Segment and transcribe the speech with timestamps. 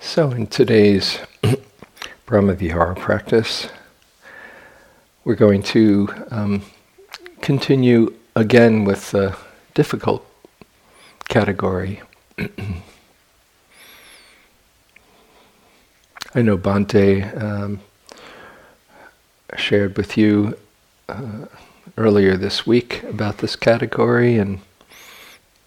[0.00, 1.18] so, in today's
[2.26, 3.68] Brahmavihara practice,
[5.24, 6.62] we're going to um,
[7.42, 9.36] continue again with the
[9.74, 10.26] difficult
[11.28, 12.00] category.
[16.34, 17.80] I know Bhante um,
[19.56, 20.56] shared with you
[21.08, 21.46] uh,
[21.96, 24.60] earlier this week about this category, and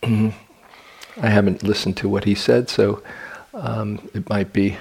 [0.04, 3.04] I haven't listened to what he said, so
[3.54, 4.78] um, it might be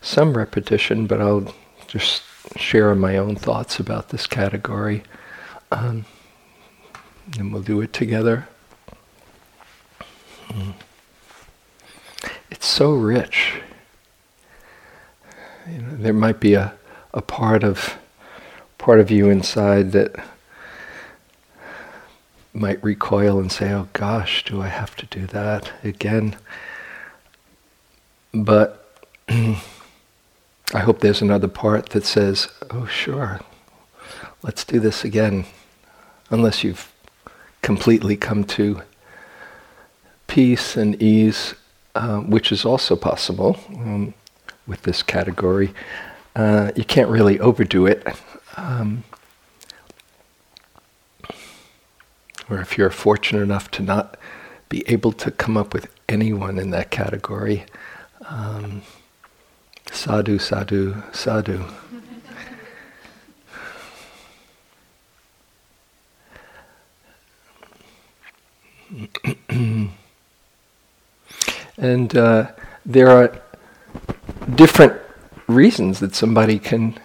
[0.00, 1.52] some repetition, but I'll
[1.86, 2.22] just
[2.56, 5.02] share my own thoughts about this category,
[5.70, 6.04] um,
[7.38, 8.48] and we'll do it together.
[10.48, 10.74] Mm.
[12.50, 13.60] It's so rich.
[15.70, 16.74] You know, there might be a,
[17.14, 17.96] a part of
[18.80, 20.16] part of you inside that
[22.52, 26.36] might recoil and say, "Oh gosh, do I have to do that again?"
[28.32, 28.84] But
[29.28, 33.40] I hope there's another part that says, "Oh sure,
[34.42, 35.44] let's do this again,"
[36.30, 36.90] unless you've
[37.62, 38.82] completely come to
[40.26, 41.54] peace and ease,
[41.94, 43.60] uh, which is also possible.
[43.68, 44.14] Um,
[44.70, 45.74] with this category.
[46.34, 48.06] Uh, you can't really overdo it.
[48.56, 49.04] Um,
[52.48, 54.16] or if you're fortunate enough to not
[54.68, 57.64] be able to come up with anyone in that category,
[58.28, 58.82] um,
[59.90, 61.64] sadhu, sadhu, sadhu.
[71.78, 72.50] and uh,
[72.84, 73.40] there are
[74.54, 75.00] different
[75.46, 76.98] reasons that somebody can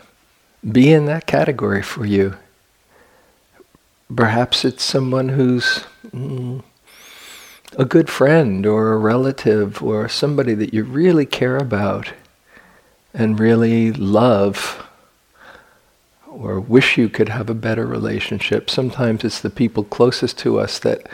[0.70, 2.38] be in that category for you.
[4.14, 6.64] Perhaps it's someone who's mm,
[7.78, 12.14] a good friend or a relative or somebody that you really care about
[13.14, 14.88] and really love
[16.28, 18.70] or wish you could have a better relationship.
[18.70, 21.08] Sometimes it's the people closest to us that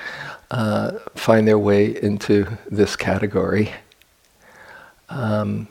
[0.49, 3.71] uh, find their way into this category.
[5.09, 5.67] Um,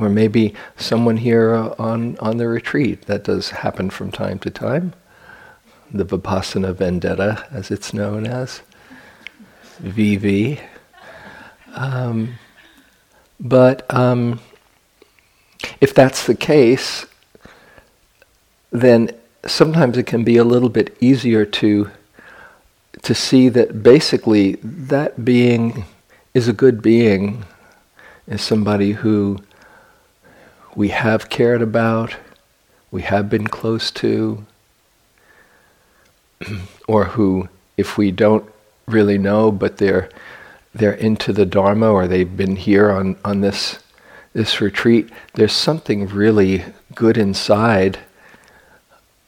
[0.00, 3.02] or maybe someone here on, on the retreat.
[3.02, 4.94] That does happen from time to time.
[5.92, 8.62] The Vipassana vendetta, as it's known as,
[9.82, 10.60] VV.
[11.74, 12.34] Um,
[13.38, 14.40] but um,
[15.80, 17.06] if that's the case,
[18.70, 19.10] then
[19.46, 21.90] sometimes it can be a little bit easier to
[23.02, 25.84] to see that basically that being
[26.34, 27.44] is a good being,
[28.26, 29.38] is somebody who
[30.80, 32.16] we have cared about,
[32.90, 34.46] we have been close to,
[36.88, 38.50] or who, if we don't
[38.86, 40.08] really know, but they're
[40.72, 43.80] they're into the Dharma or they've been here on, on this
[44.32, 46.64] this retreat, there's something really
[46.94, 47.98] good inside,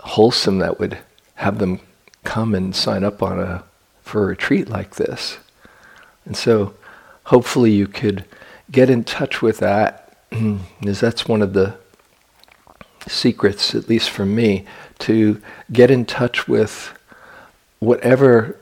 [0.01, 0.97] wholesome that would
[1.35, 1.81] have them
[2.25, 3.63] come and sign up on a
[4.01, 5.37] for a retreat like this.
[6.25, 6.73] And so
[7.25, 8.25] hopefully you could
[8.71, 10.02] get in touch with that
[10.83, 11.77] is that's one of the
[13.09, 14.65] secrets, at least for me,
[15.01, 15.41] to
[15.73, 16.97] get in touch with
[17.81, 18.57] whatever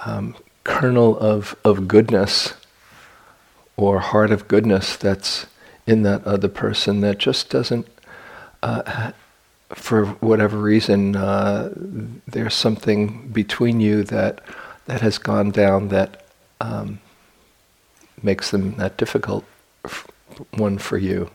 [0.00, 2.54] um, kernel of, of goodness
[3.76, 5.46] or heart of goodness that's
[5.86, 7.88] in that other person that just doesn't,
[8.62, 9.12] uh,
[9.70, 11.72] for whatever reason, uh,
[12.26, 14.40] there's something between you that
[14.86, 16.26] that has gone down that
[16.62, 16.98] um,
[18.22, 19.44] makes them that difficult
[20.52, 21.30] one for you.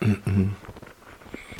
[0.00, 0.54] and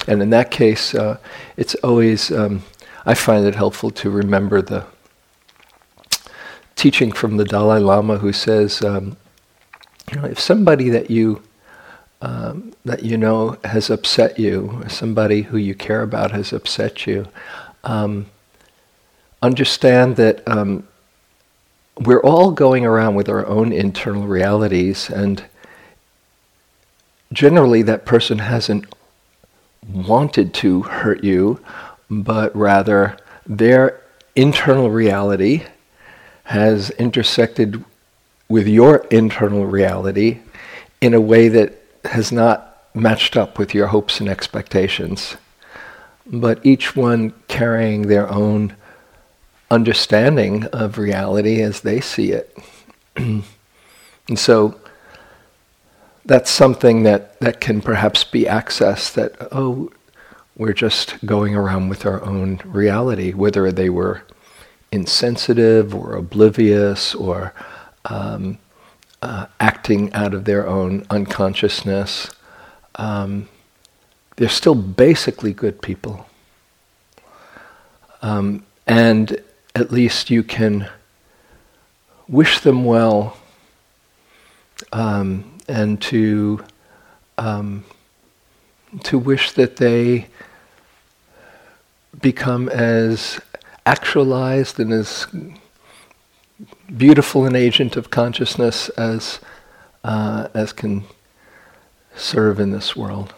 [0.06, 1.19] in that case, uh,
[1.56, 2.62] it's always, um,
[3.06, 4.84] I find it helpful to remember the
[6.76, 9.16] teaching from the Dalai Lama who says, um,
[10.10, 11.42] you know, if somebody that you
[12.22, 17.26] um, that you know has upset you, somebody who you care about has upset you,
[17.82, 18.26] um,
[19.43, 20.87] understand that um,
[22.00, 25.44] we're all going around with our own internal realities, and
[27.32, 28.87] generally that person hasn't
[29.88, 31.61] wanted to hurt you,
[32.11, 34.00] but rather their
[34.37, 35.64] internal reality
[36.44, 37.84] has intersected
[38.49, 40.40] with your internal reality
[41.00, 45.37] in a way that has not matched up with your hopes and expectations.
[46.26, 48.76] But each one carrying their own
[49.70, 52.56] understanding of reality as they see it.
[53.17, 53.44] and
[54.34, 54.79] so
[56.24, 59.90] that's something that, that can perhaps be accessed that, oh,
[60.56, 64.22] we're just going around with our own reality, whether they were
[64.92, 67.54] insensitive or oblivious or
[68.04, 68.58] um,
[69.22, 72.30] uh, acting out of their own unconsciousness.
[72.96, 73.48] Um,
[74.36, 76.26] they're still basically good people.
[78.20, 79.42] Um, and
[79.74, 80.88] at least you can
[82.28, 83.36] wish them well
[84.92, 86.64] um, and to
[87.38, 87.85] um,
[89.05, 90.26] to wish that they
[92.20, 93.41] become as
[93.87, 95.26] actualized and as
[96.97, 99.41] beautiful an agent of consciousness as
[100.05, 101.05] uh, as can
[102.15, 103.35] serve in this world.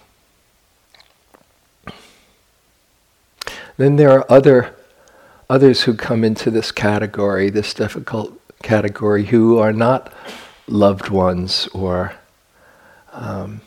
[3.77, 4.75] Then there are other
[5.49, 8.33] others who come into this category, this difficult
[8.63, 10.13] category, who are not
[10.67, 12.15] loved ones or
[13.13, 13.61] um,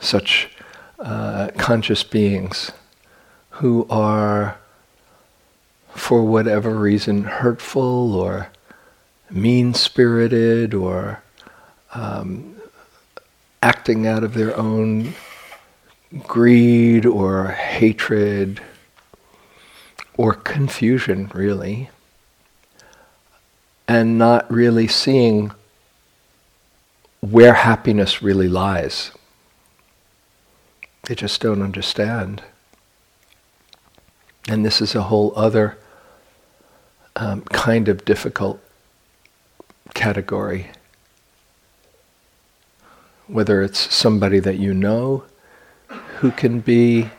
[0.00, 0.48] such
[0.98, 2.72] uh, conscious beings
[3.50, 4.58] who are,
[5.94, 8.50] for whatever reason, hurtful or
[9.30, 11.22] mean spirited or
[11.94, 12.56] um,
[13.62, 15.14] acting out of their own
[16.26, 18.60] greed or hatred
[20.16, 21.90] or confusion, really,
[23.88, 25.52] and not really seeing
[27.20, 29.12] where happiness really lies.
[31.04, 32.42] They just don't understand.
[34.48, 35.78] And this is a whole other
[37.16, 38.60] um, kind of difficult
[39.94, 40.70] category.
[43.26, 45.24] Whether it's somebody that you know
[46.18, 47.10] who can be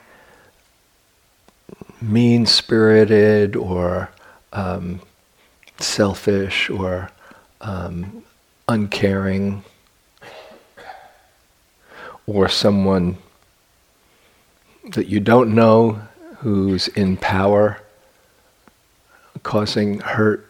[2.01, 4.09] mean spirited or
[4.53, 5.01] um,
[5.79, 7.09] selfish or
[7.61, 8.23] um,
[8.67, 9.63] uncaring,
[12.25, 13.17] or someone
[14.91, 16.01] that you don't know
[16.39, 17.81] who's in power,
[19.43, 20.47] causing hurt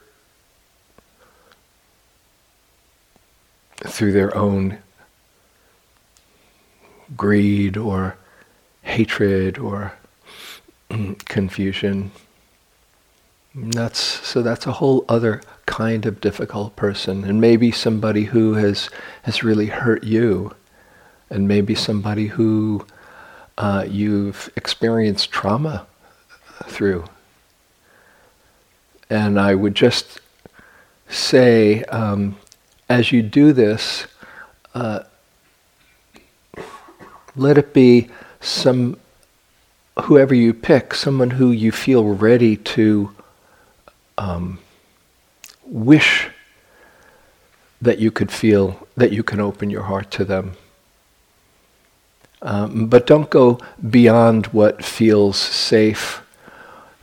[3.86, 4.78] through their own
[7.16, 8.18] greed or
[8.82, 9.94] hatred or
[11.26, 12.12] confusion.
[13.56, 17.24] That's so that's a whole other kind of difficult person.
[17.24, 18.90] And maybe somebody who has
[19.24, 20.54] has really hurt you.
[21.30, 22.86] And maybe somebody who
[23.58, 25.88] uh, you've experienced trauma
[26.66, 27.06] through.
[29.10, 30.20] And I would just
[31.10, 32.38] say, um,
[32.90, 34.08] as you do this,
[34.74, 35.02] uh,
[37.36, 38.10] let it be
[38.42, 38.98] some,
[40.04, 43.14] whoever you pick, someone who you feel ready to
[44.18, 44.60] um,
[45.66, 46.30] wish
[47.82, 50.54] that you could feel, that you can open your heart to them.
[52.42, 53.60] Um, but don't go
[53.90, 56.22] beyond what feels safe.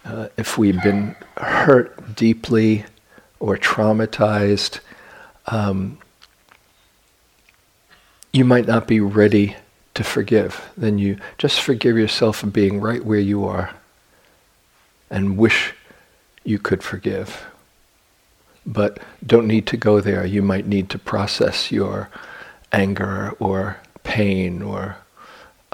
[0.05, 2.85] Uh, if we've been hurt deeply
[3.41, 4.81] or traumatized,
[5.47, 5.99] um,
[8.33, 9.57] you might not be ready
[9.95, 10.71] to forgive.
[10.77, 13.71] Then you just forgive yourself for being right where you are
[15.11, 15.75] and wish
[16.45, 17.45] you could forgive.
[18.67, 20.25] But don't need to go there.
[20.25, 22.09] You might need to process your
[22.73, 24.97] anger or pain or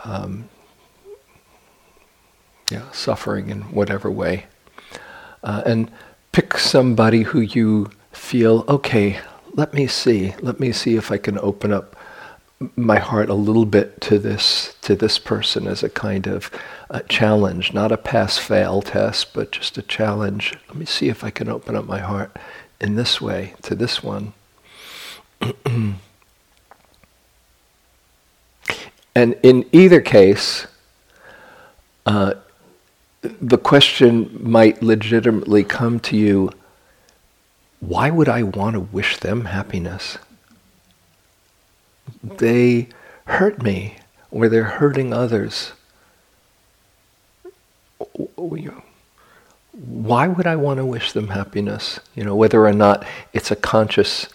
[0.05, 0.49] um,
[2.71, 4.47] yeah, suffering in whatever way.
[5.42, 5.90] Uh, and
[6.33, 9.21] pick somebody who you feel, okay,
[9.54, 11.97] let me see, let me see if I can open up
[12.76, 16.50] my heart a little bit to this to this person as a kind of
[16.90, 20.55] uh, challenge, not a pass-fail test, but just a challenge.
[20.69, 22.37] Let me see if I can open up my heart
[22.81, 24.35] in this way to this one.
[29.14, 30.67] And in either case,
[32.07, 32.35] uh,
[33.23, 36.50] the question might legitimately come to you
[37.81, 40.19] why would I want to wish them happiness?
[42.23, 42.88] They
[43.26, 43.97] hurt me,
[44.31, 45.73] or they're hurting others.
[49.73, 52.00] Why would I want to wish them happiness?
[52.14, 54.29] You know, whether or not it's a conscious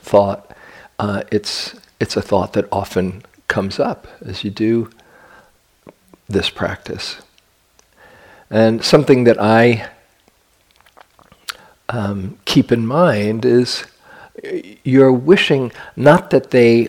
[0.00, 0.56] thought,
[0.98, 4.90] uh, it's it's a thought that often comes up as you do
[6.28, 7.22] this practice.
[8.50, 9.88] And something that I
[11.88, 13.84] um, keep in mind is
[14.84, 16.88] you're wishing not that they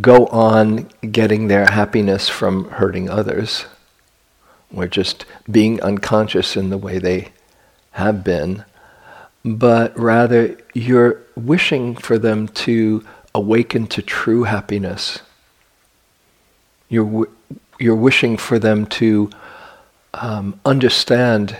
[0.00, 3.66] go on getting their happiness from hurting others
[4.74, 7.32] or just being unconscious in the way they
[7.92, 8.64] have been,
[9.44, 15.20] but rather you're wishing for them to awaken to true happiness.
[16.88, 17.32] You're, w-
[17.78, 19.30] you're wishing for them to
[20.14, 21.56] um, understand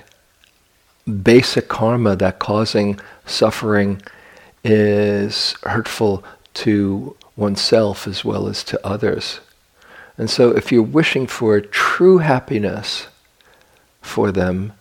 [1.23, 4.03] basic karma that causing suffering
[4.65, 6.23] is hurtful
[6.55, 9.41] to oneself as well as to others.
[10.19, 13.07] And so if you're wishing for true happiness
[14.03, 14.73] for them,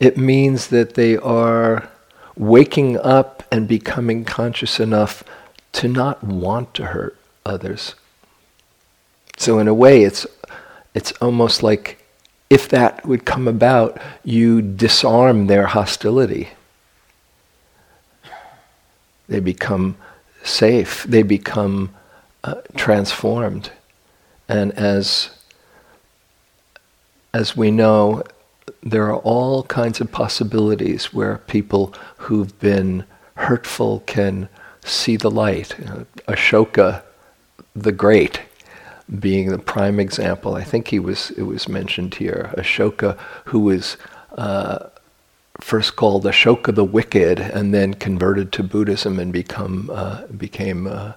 [0.00, 1.88] it means that they are
[2.36, 5.22] waking up and becoming conscious enough
[5.72, 7.94] to not want to hurt others.
[9.36, 10.26] So in a way, it's
[10.94, 12.04] it's almost like
[12.50, 16.50] if that would come about, you disarm their hostility.
[19.28, 19.96] They become
[20.42, 21.04] safe.
[21.04, 21.94] They become
[22.44, 23.70] uh, transformed,
[24.48, 25.30] and as
[27.34, 28.22] as we know,
[28.82, 33.04] there are all kinds of possibilities where people who've been
[33.36, 34.48] hurtful can
[34.84, 35.78] see the light.
[35.80, 37.02] Uh, Ashoka,
[37.74, 38.42] the Great,
[39.18, 40.54] being the prime example.
[40.54, 41.30] I think he was.
[41.32, 42.52] It was mentioned here.
[42.56, 43.96] Ashoka, who was
[44.36, 44.88] uh,
[45.60, 51.12] first called Ashoka the Wicked, and then converted to Buddhism and become uh, became uh,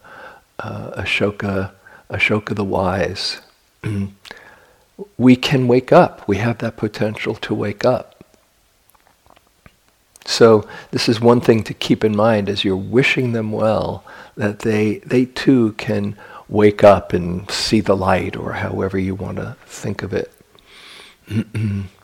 [0.60, 1.72] uh, Ashoka
[2.10, 3.42] Ashoka the Wise.
[5.18, 6.28] we can wake up.
[6.28, 8.24] We have that potential to wake up.
[10.26, 14.04] So this is one thing to keep in mind as you're wishing them well,
[14.36, 16.18] that they they too can
[16.50, 20.32] wake up and see the light, or however you want to think of it.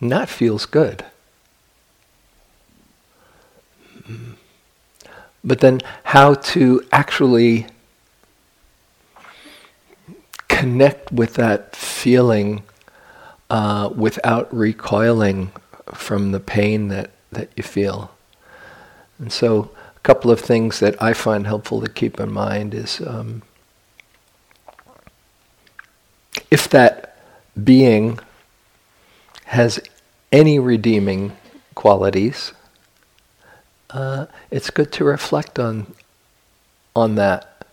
[0.00, 1.04] and that feels good.
[5.42, 7.66] But then how to actually
[10.48, 12.62] connect with that feeling
[13.48, 15.52] uh, without recoiling
[15.94, 18.10] from the pain that, that you feel.
[19.18, 23.00] And so, a couple of things that I find helpful to keep in mind is
[23.06, 23.42] um,
[26.50, 27.16] if that
[27.62, 28.18] being
[29.50, 29.80] has
[30.30, 31.36] any redeeming
[31.74, 32.52] qualities,
[33.90, 35.92] uh, it's good to reflect on
[36.94, 37.66] on that.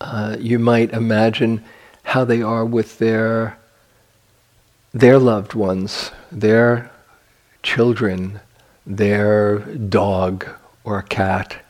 [0.00, 1.64] Uh, you might imagine
[2.04, 3.58] how they are with their
[4.92, 6.92] their loved ones, their
[7.64, 8.38] children,
[8.86, 10.46] their dog
[10.84, 11.64] or cat.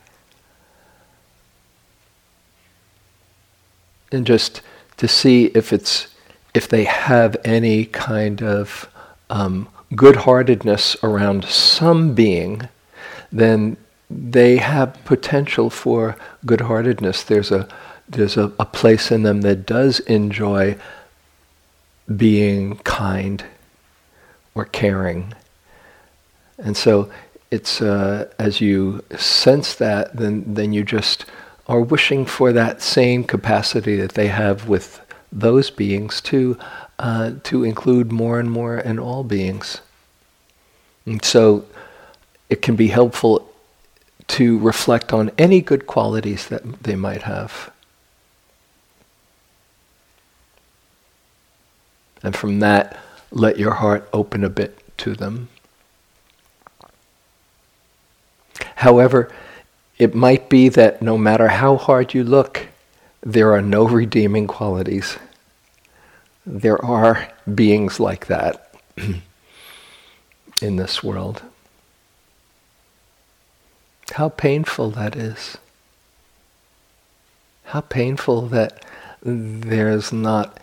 [4.10, 4.60] And just
[4.98, 6.08] to see if it's
[6.52, 8.91] if they have any kind of
[9.32, 12.68] um, good-heartedness around some being,
[13.32, 13.76] then
[14.10, 17.24] they have potential for good-heartedness.
[17.24, 17.66] There's a
[18.08, 20.76] there's a, a place in them that does enjoy
[22.14, 23.42] being kind
[24.54, 25.32] or caring.
[26.58, 27.10] And so
[27.50, 31.24] it's uh, as you sense that, then then you just
[31.68, 35.00] are wishing for that same capacity that they have with
[35.32, 36.58] those beings to
[36.98, 39.80] uh, to include more and more in all beings.
[41.04, 41.64] And so
[42.48, 43.48] it can be helpful
[44.28, 47.70] to reflect on any good qualities that they might have.
[52.22, 52.98] And from that,
[53.30, 55.48] let your heart open a bit to them.
[58.76, 59.30] However,
[59.98, 62.68] it might be that no matter how hard you look,
[63.22, 65.18] there are no redeeming qualities.
[66.44, 68.74] There are beings like that
[70.60, 71.42] in this world.
[74.12, 75.56] How painful that is.
[77.64, 78.84] How painful that
[79.22, 80.58] there's not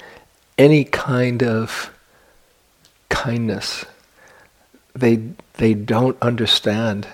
[0.57, 1.91] any kind of
[3.07, 3.86] kindness.
[4.93, 7.07] They, they don't understand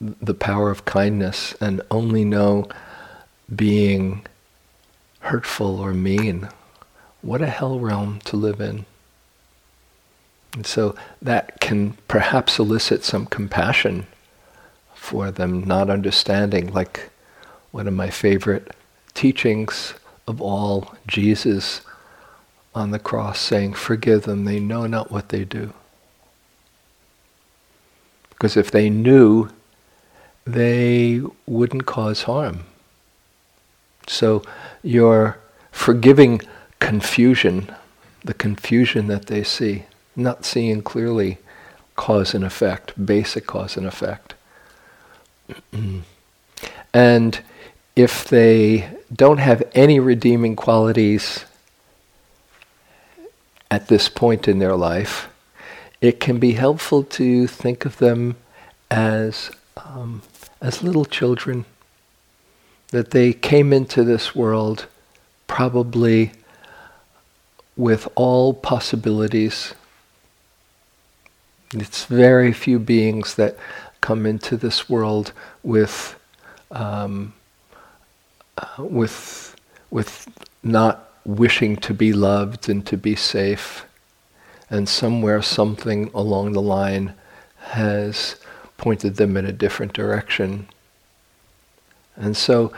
[0.00, 2.68] the power of kindness and only know
[3.54, 4.26] being
[5.26, 6.48] hurtful or mean.
[7.22, 8.86] What a hell realm to live in.
[10.54, 14.06] And so that can perhaps elicit some compassion
[14.94, 17.10] for them not understanding, like
[17.70, 18.74] one of my favorite
[19.14, 19.94] teachings
[20.26, 21.82] of all, Jesus
[22.74, 25.72] on the cross saying, Forgive them, they know not what they do.
[28.30, 29.48] Because if they knew,
[30.46, 32.64] they wouldn't cause harm.
[34.06, 34.42] So
[34.86, 35.38] you're
[35.72, 36.40] forgiving
[36.78, 37.74] confusion,
[38.24, 41.38] the confusion that they see, not seeing clearly
[41.96, 44.34] cause and effect, basic cause and effect.
[46.94, 47.40] and
[47.96, 51.44] if they don't have any redeeming qualities
[53.70, 55.28] at this point in their life,
[56.00, 58.36] it can be helpful to think of them
[58.90, 60.22] as um,
[60.60, 61.64] as little children,
[62.90, 64.86] that they came into this world
[65.46, 66.32] probably
[67.76, 69.74] with all possibilities.
[71.74, 73.56] It's very few beings that
[74.00, 76.18] come into this world with
[76.70, 77.34] um,
[78.56, 79.56] uh, with
[79.90, 80.28] with
[80.62, 83.84] not wishing to be loved and to be safe,
[84.70, 87.14] and somewhere something along the line
[87.58, 88.36] has
[88.78, 90.68] pointed them in a different direction.
[92.16, 92.72] And so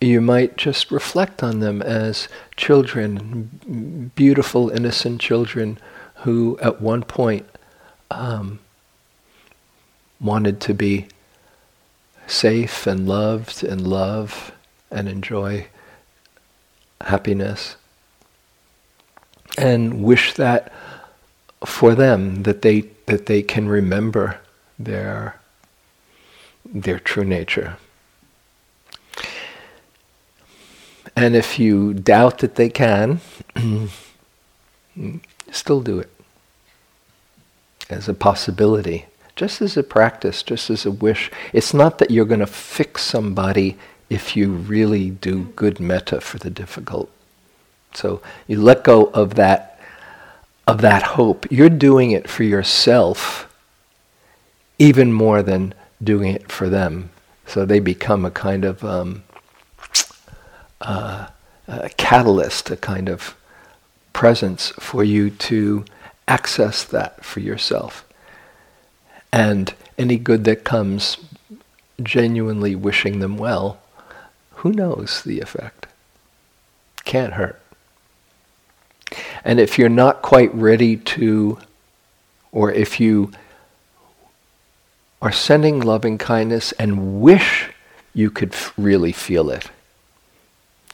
[0.00, 5.78] you might just reflect on them as children, beautiful, innocent children
[6.16, 7.46] who at one point
[8.10, 8.58] um,
[10.20, 11.06] wanted to be
[12.26, 14.52] safe and loved and love
[14.90, 15.66] and enjoy
[17.00, 17.76] happiness
[19.58, 20.72] and wish that
[21.64, 24.40] for them that they that they can remember
[24.78, 25.38] their
[26.64, 27.76] their true nature.
[31.14, 33.20] And if you doubt that they can,
[35.50, 36.10] still do it
[37.90, 41.30] as a possibility, just as a practice, just as a wish.
[41.52, 43.76] It's not that you're going to fix somebody
[44.08, 47.10] if you really do good metta for the difficult.
[47.94, 49.68] So you let go of that
[50.66, 51.50] of that hope.
[51.50, 53.52] You're doing it for yourself
[54.78, 57.10] even more than doing it for them.
[57.46, 59.24] So they become a kind of um,
[60.82, 61.26] uh,
[61.68, 63.36] a catalyst, a kind of
[64.12, 65.84] presence for you to
[66.28, 68.04] access that for yourself.
[69.32, 71.16] And any good that comes,
[72.02, 73.78] genuinely wishing them well,
[74.56, 75.86] who knows the effect?
[77.04, 77.60] Can't hurt.
[79.44, 81.58] And if you're not quite ready to,
[82.52, 83.32] or if you
[85.20, 87.70] are sending loving kindness and wish
[88.14, 89.70] you could f- really feel it.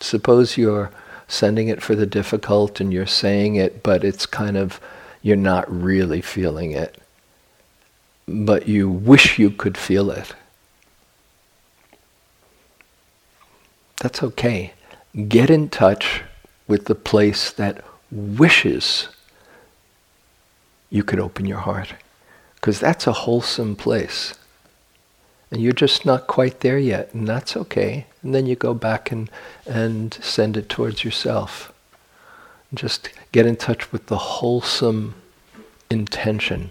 [0.00, 0.90] Suppose you're
[1.26, 4.80] sending it for the difficult and you're saying it, but it's kind of,
[5.22, 6.96] you're not really feeling it.
[8.26, 10.34] But you wish you could feel it.
[14.00, 14.72] That's okay.
[15.28, 16.22] Get in touch
[16.66, 19.08] with the place that wishes
[20.90, 21.94] you could open your heart.
[22.54, 24.34] Because that's a wholesome place.
[25.50, 28.06] And you're just not quite there yet, and that's okay.
[28.22, 29.30] And then you go back and,
[29.66, 31.72] and send it towards yourself.
[32.74, 35.14] Just get in touch with the wholesome
[35.90, 36.70] intention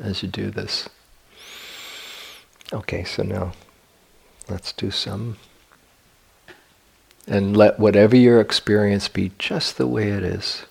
[0.00, 0.88] as you do this.
[2.72, 3.52] Okay, so now
[4.48, 5.36] let's do some.
[7.26, 10.64] And let whatever your experience be just the way it is.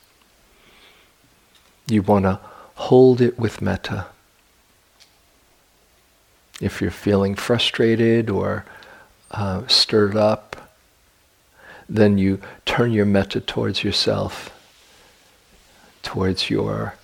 [1.87, 2.39] You want to
[2.75, 4.07] hold it with metta.
[6.59, 8.65] If you're feeling frustrated or
[9.31, 10.71] uh, stirred up,
[11.87, 14.51] then you turn your metta towards yourself,
[16.03, 16.95] towards your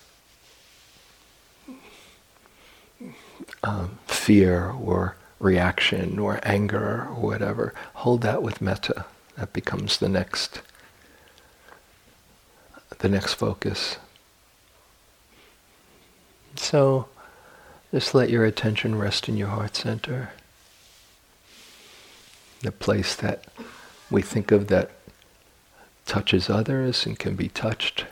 [3.63, 7.73] um, fear or reaction or anger or whatever.
[7.95, 9.05] Hold that with metta.
[9.37, 10.61] That becomes the next
[12.99, 13.97] the next focus.
[16.55, 17.07] So
[17.91, 20.31] just let your attention rest in your heart center.
[22.65, 23.45] The place that
[24.09, 24.89] we think of that
[26.07, 28.05] touches others and can be touched.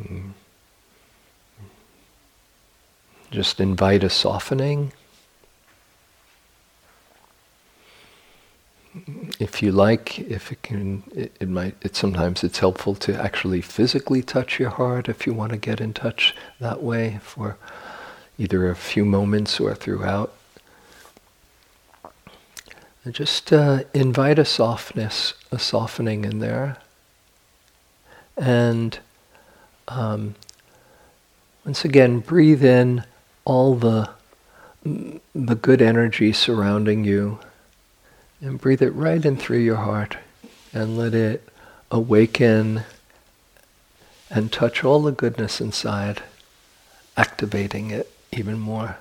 [0.00, 0.30] Mm-hmm.
[3.30, 4.92] Just invite a softening.
[9.38, 11.76] if you like, if it can, it, it, might.
[11.82, 15.78] It sometimes it's helpful to actually physically touch your heart if you want to get
[15.78, 17.58] in touch that way for
[18.38, 20.32] either a few moments or throughout.
[23.08, 26.76] And just uh, invite a softness, a softening in there,
[28.36, 28.98] and
[29.88, 30.34] um,
[31.64, 33.04] once again breathe in
[33.46, 34.10] all the
[34.84, 37.38] the good energy surrounding you.
[38.42, 40.18] And breathe it right in through your heart.
[40.74, 41.48] And let it
[41.90, 42.82] awaken
[44.28, 46.22] and touch all the goodness inside,
[47.16, 48.98] activating it even more.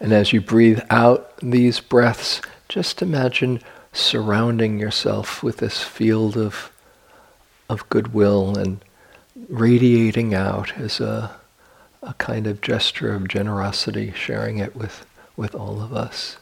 [0.00, 3.60] And as you breathe out these breaths, just imagine
[3.92, 6.72] surrounding yourself with this field of,
[7.68, 8.84] of goodwill and
[9.48, 11.34] radiating out as a,
[12.02, 16.36] a kind of gesture of generosity, sharing it with, with all of us.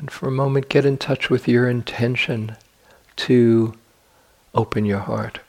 [0.00, 2.54] And for a moment, get in touch with your intention
[3.16, 3.72] to
[4.54, 5.40] open your heart.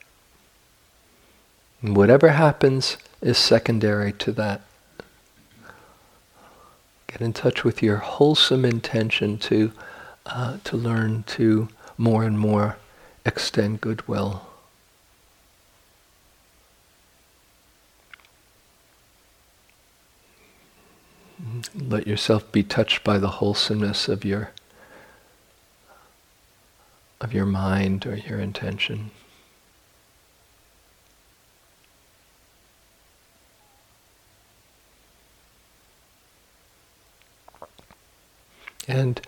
[1.81, 4.61] And whatever happens is secondary to that.
[7.07, 9.73] Get in touch with your wholesome intention to,
[10.25, 12.77] uh, to learn to more and more
[13.25, 14.47] extend goodwill.
[21.75, 24.51] Let yourself be touched by the wholesomeness of your
[27.21, 29.11] of your mind or your intention.
[38.87, 39.21] And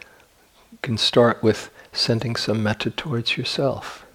[0.72, 4.06] you can start with sending some metta towards yourself.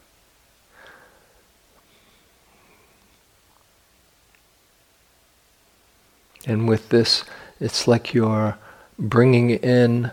[6.44, 7.24] And with this,
[7.60, 8.58] it's like you're
[8.98, 10.10] bringing in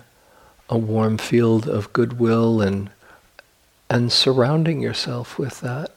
[0.70, 2.92] a warm field of goodwill and
[3.90, 5.92] and surrounding yourself with that.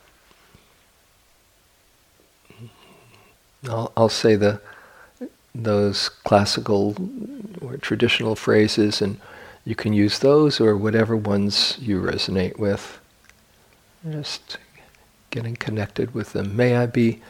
[3.68, 4.61] I'll, I'll say the
[5.55, 6.94] those classical
[7.61, 9.20] or traditional phrases, and
[9.64, 13.01] you can use those or whatever ones you resonate with.
[14.09, 14.59] Just
[15.31, 16.57] getting connected with them.
[16.57, 17.20] May I be,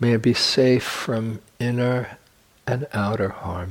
[0.00, 2.18] may I be safe from inner
[2.66, 3.70] and outer harm.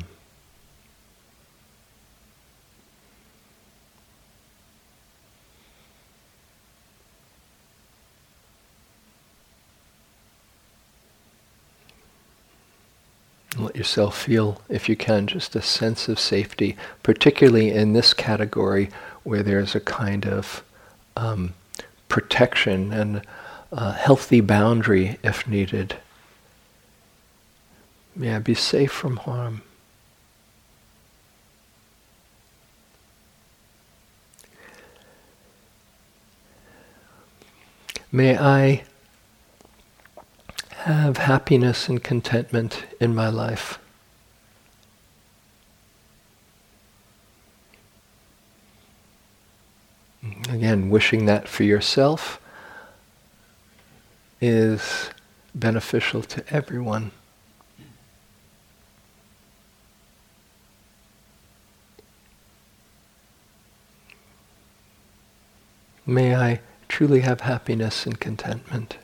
[13.61, 18.89] Let yourself feel, if you can, just a sense of safety, particularly in this category
[19.23, 20.63] where there's a kind of
[21.15, 21.53] um,
[22.09, 23.21] protection and
[23.71, 25.97] a healthy boundary if needed.
[28.15, 29.61] May I be safe from harm.
[38.11, 38.83] May I
[40.81, 43.77] have happiness and contentment in my life.
[50.49, 52.41] Again, wishing that for yourself
[54.41, 55.11] is
[55.53, 57.11] beneficial to everyone.
[66.07, 68.97] May I truly have happiness and contentment.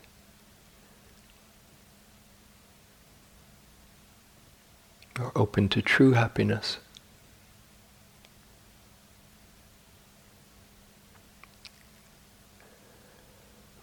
[5.19, 6.77] Or open to true happiness.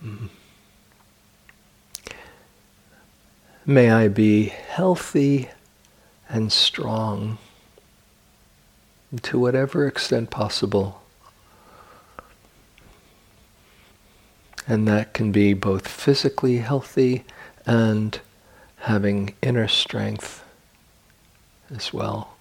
[0.05, 0.29] Mm.
[3.67, 5.49] May I be healthy
[6.29, 7.39] and strong
[9.23, 11.03] to whatever extent possible.
[14.69, 17.25] And that can be both physically healthy
[17.67, 18.21] and
[18.79, 20.44] having inner strength
[21.75, 22.37] as well.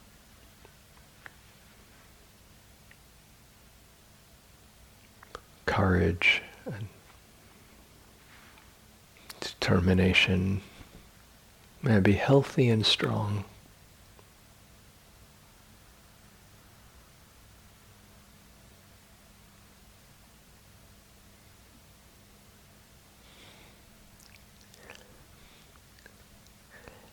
[5.65, 6.88] Courage and
[9.39, 10.62] determination.
[11.82, 13.43] May I be healthy and strong.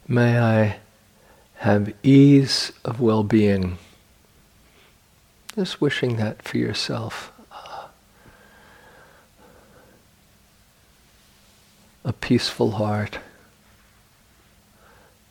[0.06, 0.80] May I
[1.60, 3.76] have ease of well being.
[5.54, 7.32] Just wishing that for yourself.
[12.02, 13.18] A peaceful heart,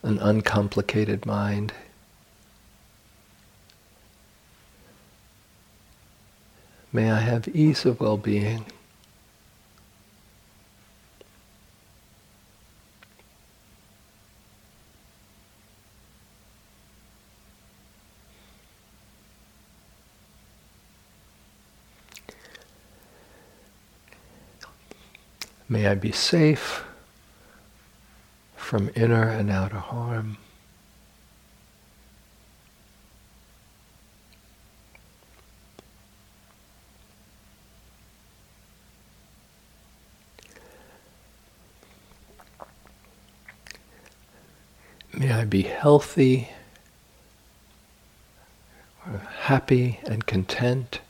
[0.03, 1.73] an uncomplicated mind.
[6.93, 8.67] May I have ease of well being.
[25.71, 26.83] May I be safe
[28.55, 30.37] from inner and outer harm.
[45.13, 46.49] May I be healthy,
[49.41, 51.01] happy, and content.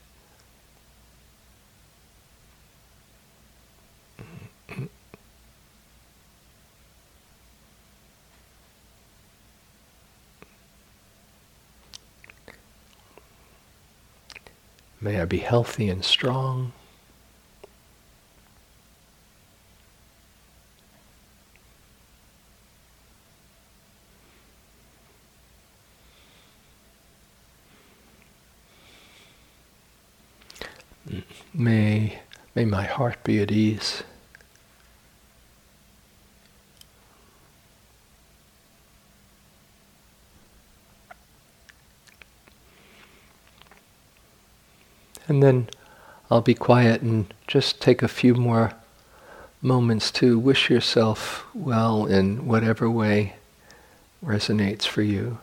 [15.29, 16.71] Be healthy and strong.
[31.53, 32.19] May,
[32.55, 34.03] may my heart be at ease.
[45.29, 45.69] And then
[46.29, 48.73] I'll be quiet and just take a few more
[49.61, 53.35] moments to wish yourself well in whatever way
[54.23, 55.37] resonates for you.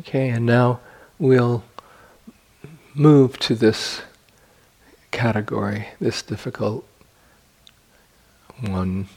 [0.00, 0.80] Okay, and now
[1.18, 1.62] we'll
[2.94, 4.00] move to this
[5.10, 6.86] category, this difficult
[8.62, 9.08] one.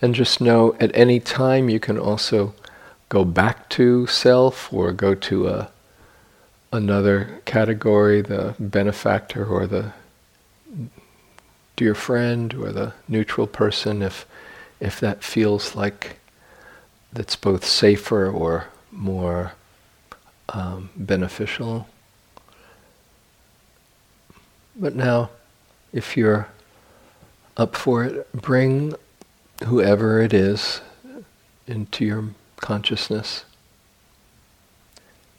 [0.00, 2.54] And just know at any time you can also
[3.08, 5.70] go back to self or go to a
[6.72, 9.90] another category, the benefactor or the
[11.74, 14.26] dear friend or the neutral person if
[14.78, 16.20] if that feels like
[17.12, 19.54] that's both safer or more
[20.52, 21.86] um, beneficial.
[24.76, 25.30] But now,
[25.92, 26.48] if you're
[27.56, 28.94] up for it, bring
[29.64, 30.80] whoever it is
[31.66, 32.24] into your
[32.56, 33.44] consciousness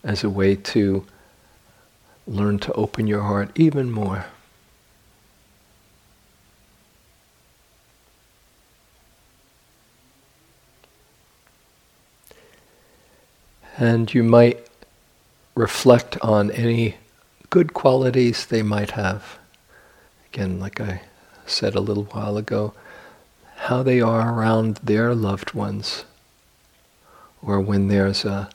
[0.03, 1.05] as a way to
[2.27, 4.25] learn to open your heart even more.
[13.77, 14.67] And you might
[15.55, 16.95] reflect on any
[17.49, 19.37] good qualities they might have.
[20.33, 21.01] Again, like I
[21.45, 22.73] said a little while ago,
[23.55, 26.05] how they are around their loved ones,
[27.41, 28.49] or when there's a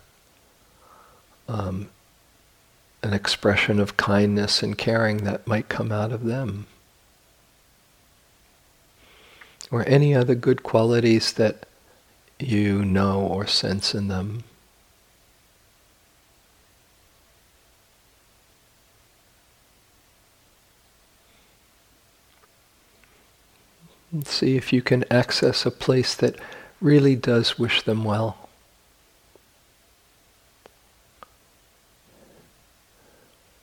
[1.49, 1.89] um,
[3.03, 6.67] an expression of kindness and caring that might come out of them,
[9.71, 11.65] or any other good qualities that
[12.39, 14.45] you know or sense in them.
[24.11, 26.37] And see if you can access a place that
[26.81, 28.49] really does wish them well.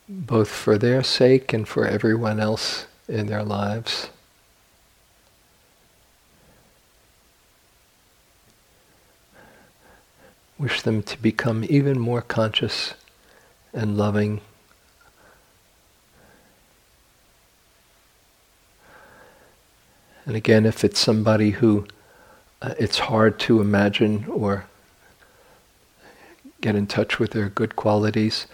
[0.07, 4.09] Both for their sake and for everyone else in their lives.
[10.59, 12.93] Wish them to become even more conscious
[13.73, 14.41] and loving
[20.25, 21.85] And again, if it's somebody who
[22.61, 24.65] uh, it's hard to imagine or
[26.61, 28.47] get in touch with their good qualities,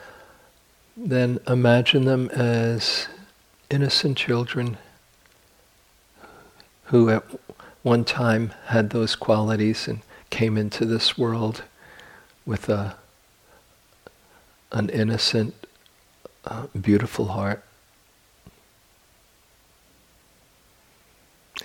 [0.98, 3.08] then imagine them as
[3.70, 4.78] innocent children
[6.86, 7.24] who at
[7.84, 11.64] one time had those qualities and came into this world
[12.46, 12.96] with a
[14.74, 15.54] an innocent,
[16.46, 17.64] uh, beautiful heart.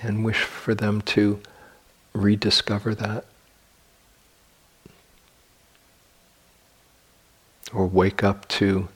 [0.02, 1.40] And wish for them to
[2.12, 3.24] rediscover that.
[7.72, 8.88] Or wake up to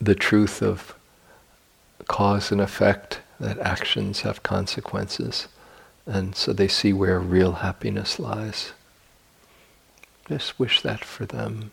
[0.00, 0.94] the truth of
[2.08, 5.48] cause and effect, that actions have consequences.
[6.06, 8.72] And so they see where real happiness lies.
[10.28, 11.70] Just wish that for them.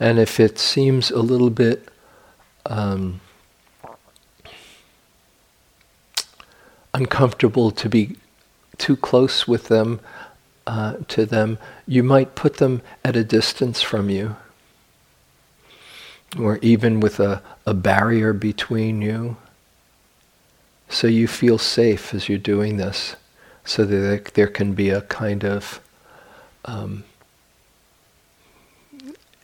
[0.00, 1.88] And if it seems a little bit
[2.66, 3.20] um,
[6.92, 8.16] uncomfortable to be
[8.78, 10.00] too close with them,
[10.66, 14.36] uh, to them, you might put them at a distance from you,
[16.38, 19.36] or even with a, a barrier between you,
[20.88, 23.16] so you feel safe as you're doing this,
[23.64, 25.80] so that there can be a kind of
[26.64, 27.04] um,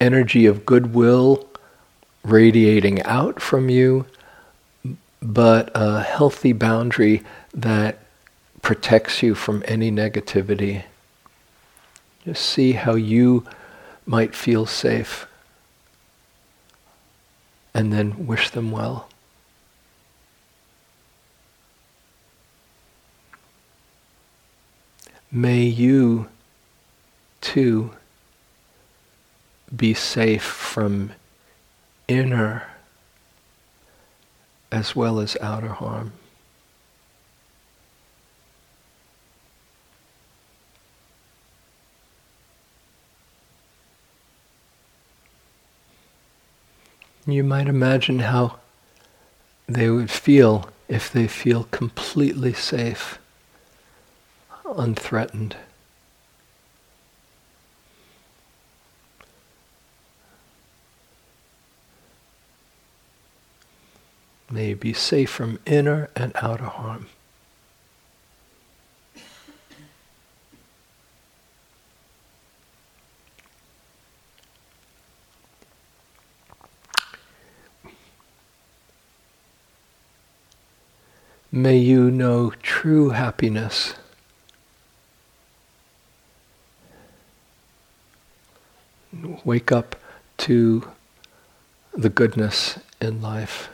[0.00, 1.46] energy of goodwill
[2.24, 4.06] radiating out from you,
[5.22, 7.98] but a healthy boundary that
[8.62, 10.84] protects you from any negativity.
[12.24, 13.44] Just see how you
[14.06, 15.26] might feel safe
[17.72, 19.08] and then wish them well.
[25.32, 26.28] May you
[27.40, 27.92] too
[29.74, 31.12] be safe from
[32.09, 32.66] inner
[34.72, 36.12] as well as outer harm.
[47.26, 48.59] You might imagine how
[49.68, 53.20] they would feel if they feel completely safe,
[54.64, 55.56] unthreatened.
[64.52, 67.06] May you be safe from inner and outer harm.
[81.52, 83.94] May you know true happiness.
[89.44, 89.96] Wake up
[90.38, 90.88] to
[91.92, 93.68] the goodness in life.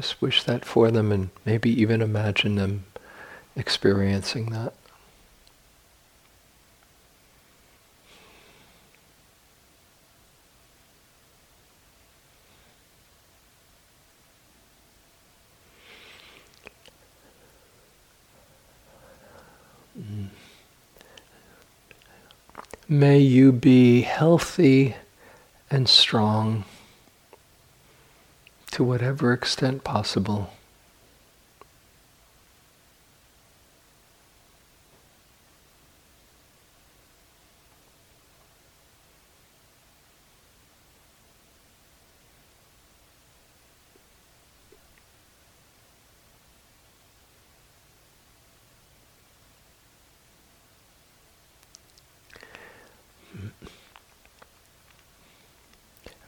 [0.00, 2.84] Just wish that for them and maybe even imagine them
[3.56, 4.72] experiencing that.
[20.00, 20.28] Mm.
[22.88, 24.94] May you be healthy
[25.68, 26.64] and strong
[28.78, 30.52] to whatever extent possible.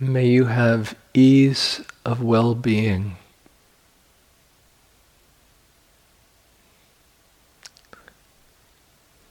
[0.00, 1.80] May you have ease
[2.10, 3.14] of well being.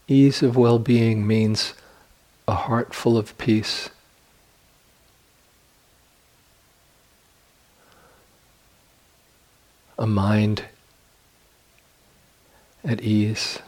[0.08, 1.74] Ease of well being means
[2.48, 3.90] a heart full of peace.
[9.98, 10.64] A mind
[12.86, 13.60] at ease.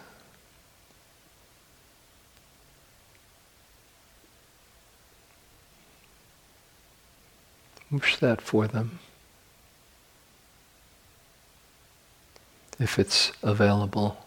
[7.92, 9.00] Wish that for them.
[12.80, 14.18] If it's available.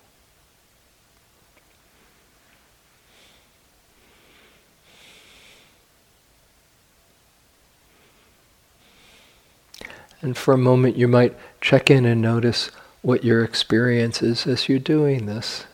[10.21, 12.71] And for a moment, you might check in and notice
[13.03, 15.67] what your experience is as you're doing this.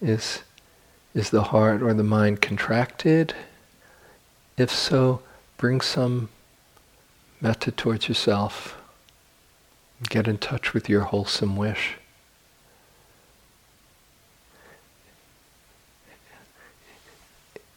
[0.00, 0.42] Is,
[1.14, 3.34] is the heart or the mind contracted?
[4.56, 5.22] If so,
[5.56, 6.30] bring some
[7.40, 8.76] metta towards yourself.
[10.08, 11.96] Get in touch with your wholesome wish.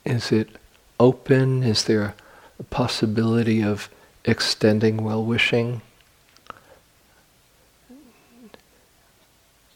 [0.06, 0.50] Is it
[1.00, 1.64] open?
[1.64, 2.16] Is there
[2.60, 3.90] a possibility of
[4.26, 5.82] extending well wishing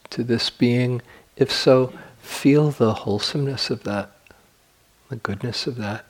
[0.10, 1.02] to this being?
[1.36, 4.12] If so, feel the wholesomeness of that,
[5.10, 6.06] the goodness of that.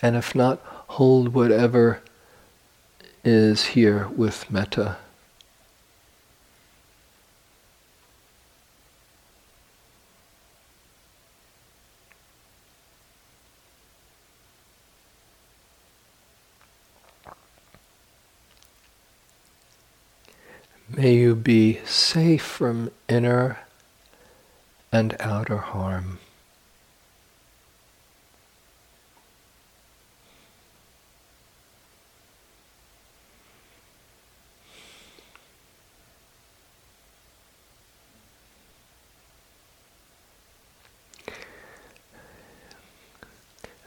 [0.00, 2.02] And if not, hold whatever
[3.24, 4.96] is here with metta.
[20.88, 23.58] May you be safe from inner
[24.90, 26.18] and outer harm.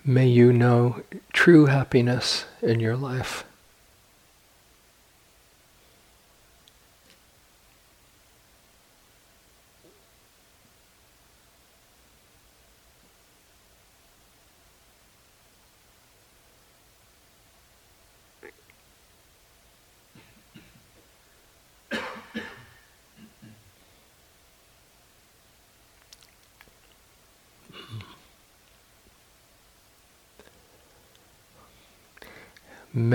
[0.03, 3.43] May you know true happiness in your life.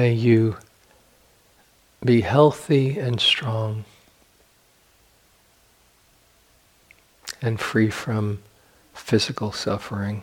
[0.07, 0.57] May you
[2.05, 3.85] be healthy and strong
[7.43, 8.41] and free from
[8.95, 10.23] physical suffering.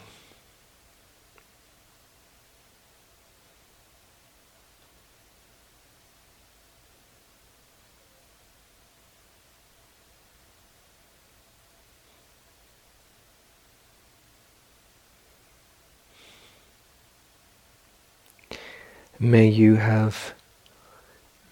[19.23, 20.33] May you have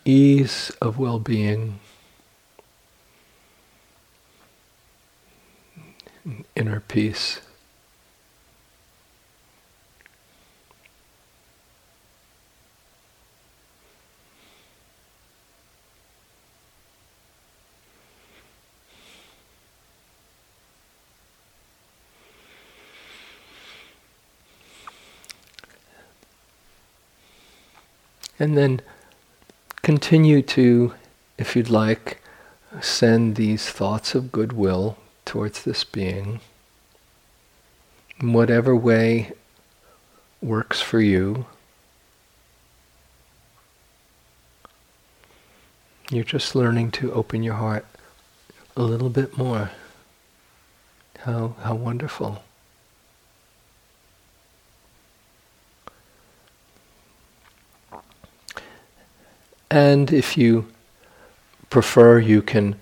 [0.03, 1.80] ease of well being,
[6.53, 7.39] inner peace.
[28.41, 28.81] And then
[29.83, 30.95] continue to,
[31.37, 32.23] if you'd like,
[32.81, 36.39] send these thoughts of goodwill towards this being
[38.19, 39.33] in whatever way
[40.41, 41.45] works for you.
[46.09, 47.85] You're just learning to open your heart
[48.75, 49.69] a little bit more.
[51.19, 52.43] How, how wonderful.
[59.72, 60.67] And if you
[61.69, 62.76] prefer, you can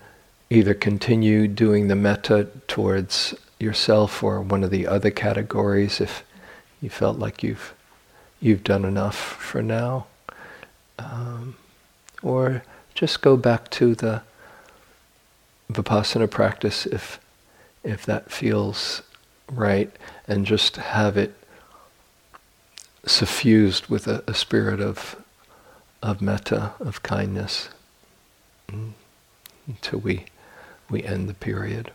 [0.50, 6.24] either continue doing the metta towards yourself or one of the other categories if
[6.82, 7.74] you felt like you've
[8.40, 10.06] you've done enough for now,
[10.98, 11.54] um,
[12.22, 12.64] or
[12.94, 14.22] just go back to the
[15.70, 17.20] vipassana practice if
[17.84, 19.02] if that feels
[19.52, 19.92] right,
[20.26, 21.34] and just have it
[23.06, 25.14] suffused with a, a spirit of
[26.02, 27.68] of metta, of kindness,
[28.68, 28.92] mm,
[29.66, 30.24] until we,
[30.88, 31.92] we end the period.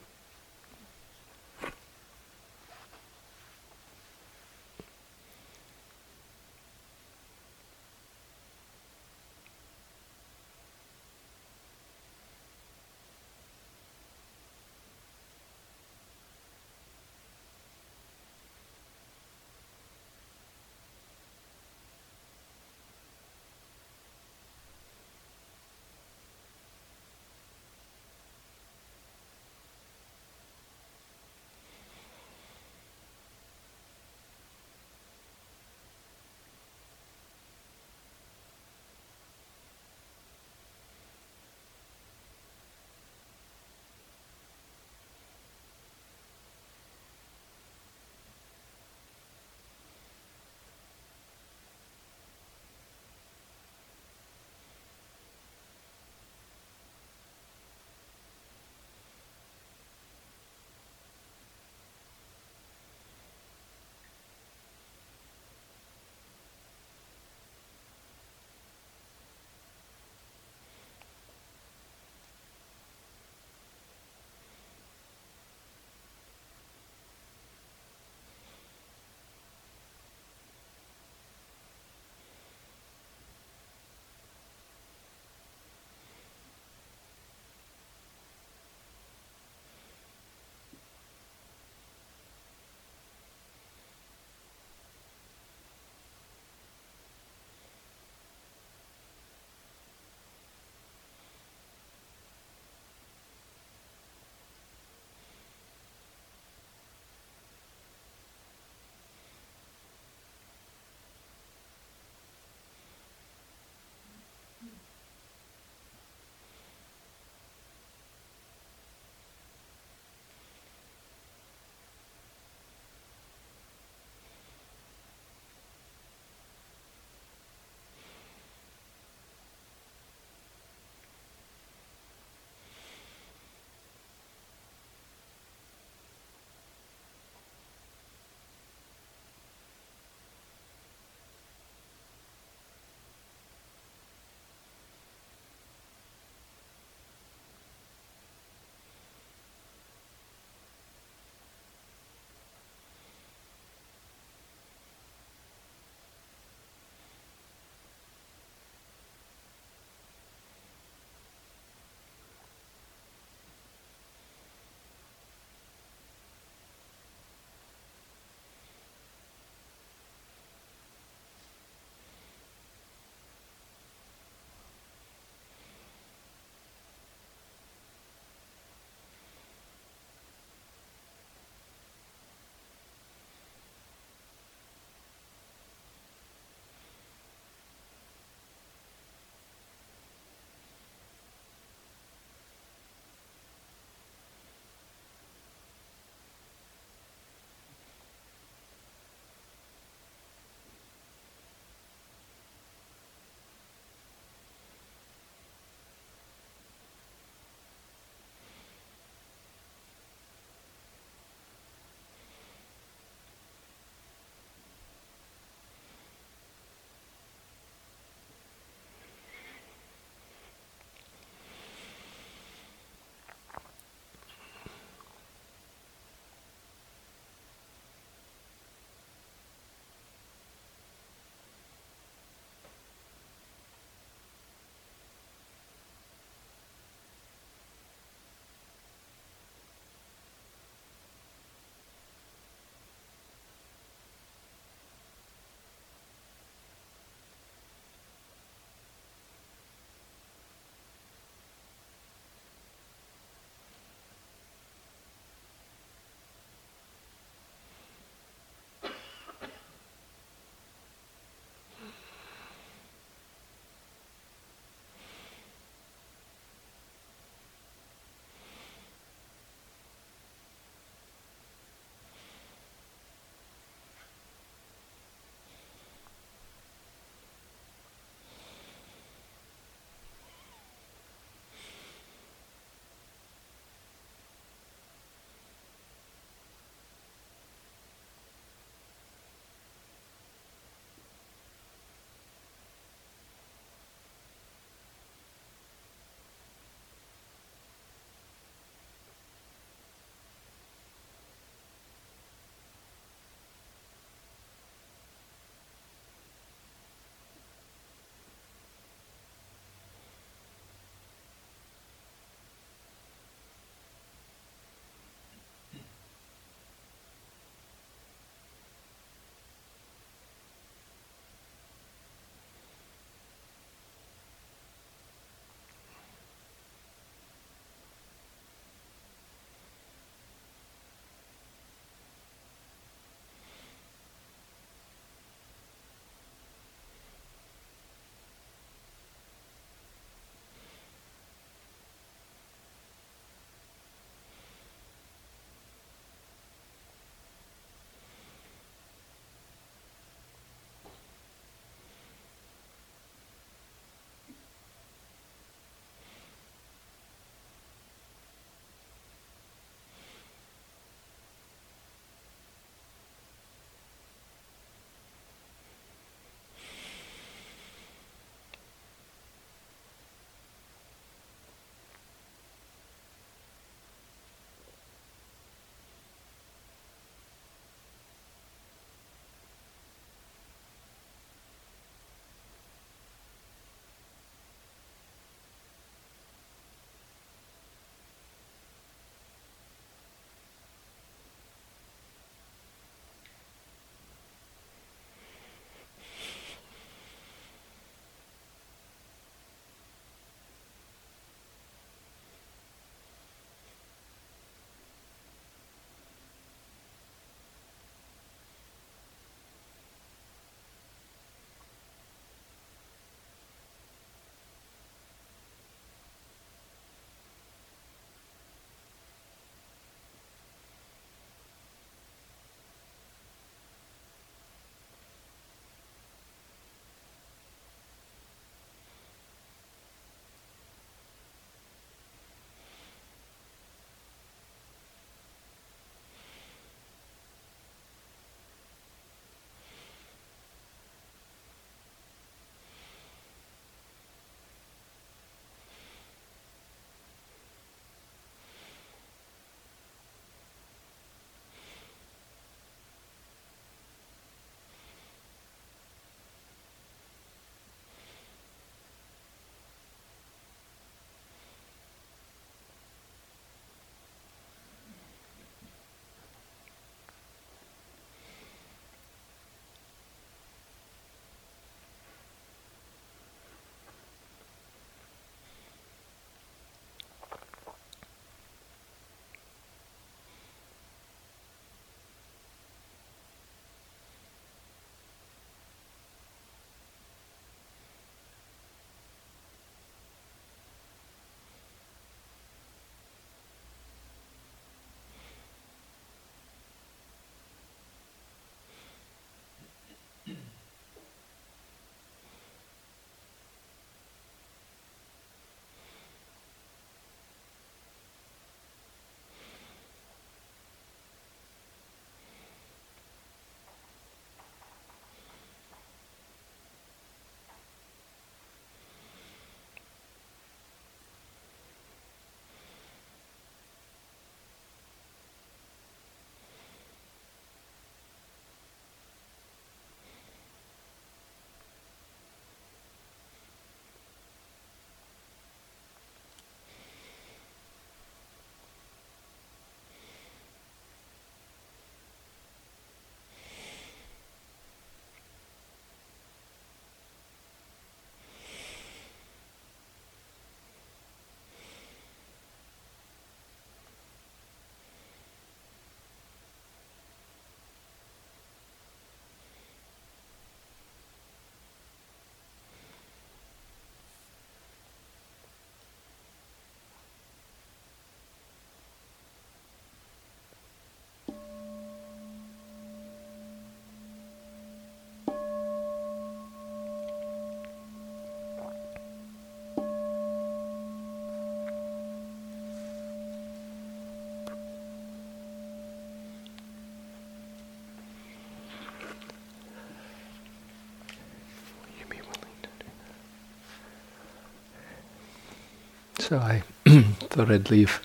[596.27, 596.63] So I
[597.29, 598.01] thought I'd leave